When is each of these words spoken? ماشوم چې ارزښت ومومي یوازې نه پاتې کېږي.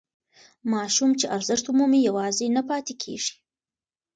ماشوم 0.73 1.11
چې 1.19 1.25
ارزښت 1.35 1.65
ومومي 1.67 1.99
یوازې 2.09 2.45
نه 2.55 2.61
پاتې 2.69 2.93
کېږي. 3.03 3.35